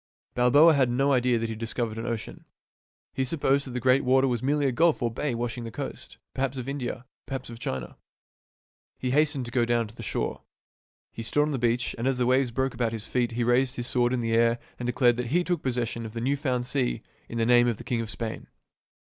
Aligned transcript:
Balboa 0.33 0.73
had 0.73 0.89
no 0.89 1.11
idea 1.13 1.37
that 1.37 1.45
he 1.45 1.51
had 1.51 1.59
discovered 1.59 1.99
an 1.99 2.07
ocean. 2.07 2.45
He 3.13 3.23
supposed 3.23 3.67
that 3.67 3.71
the 3.73 3.79
great 3.79 4.03
water 4.03 4.27
was 4.27 4.41
merely 4.41 4.65
a 4.65 4.71
gulf 4.71 5.03
or 5.03 5.11
bay 5.11 5.35
washing 5.35 5.63
the 5.63 5.69
coast, 5.69 6.17
perhaps 6.33 6.57
of 6.57 6.67
India, 6.67 7.05
perhaps 7.27 7.51
of 7.51 7.59
China. 7.59 7.95
He 8.97 9.11
hastened 9.11 9.45
to 9.45 9.51
get 9.51 9.67
down 9.67 9.85
to 9.89 9.95
the 9.95 10.01
shore. 10.01 10.41
He 11.11 11.21
stood 11.21 11.43
on 11.43 11.51
the 11.51 11.59
beach, 11.59 11.93
and 11.99 12.07
as 12.07 12.17
the 12.17 12.25
waves 12.25 12.49
broke 12.49 12.73
about 12.73 12.93
his 12.93 13.05
feet 13.05 13.33
he 13.33 13.43
raised 13.43 13.75
his 13.75 13.85
sword 13.85 14.11
in 14.11 14.21
the 14.21 14.33
air 14.33 14.57
and 14.79 14.87
declared 14.87 15.17
that 15.17 15.27
he 15.27 15.43
took 15.43 15.61
possession 15.61 16.03
of 16.03 16.13
the 16.13 16.19
new 16.21 16.35
found 16.35 16.65
sea 16.65 17.03
in 17.29 17.37
the 17.37 17.45
name 17.45 17.67
of 17.67 17.77
the 17.77 17.83
king 17.83 18.01
of 18.01 18.09
Spain. 18.09 18.47